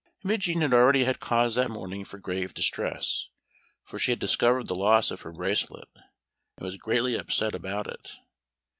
Imogen 0.25 0.61
had 0.61 0.73
already 0.73 1.03
had 1.03 1.19
cause 1.19 1.53
that 1.53 1.69
morning 1.69 2.03
for 2.05 2.17
grave 2.17 2.55
distress, 2.55 3.29
for 3.83 3.99
she 3.99 4.11
had 4.11 4.17
discovered 4.17 4.65
the 4.65 4.73
loss 4.73 5.11
of 5.11 5.21
her 5.21 5.31
bracelet, 5.31 5.89
and 6.57 6.65
was 6.65 6.75
greatly 6.77 7.13
upset 7.15 7.53
about 7.53 7.85
it. 7.85 8.09